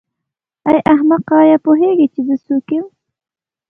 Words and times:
ای 0.69 0.77
احمقه 0.93 1.33
آیا 1.43 1.57
پوهېږې 1.65 2.07
چې 2.13 2.19
زه 2.27 2.35
څوک 2.45 2.67
یم. 2.75 2.85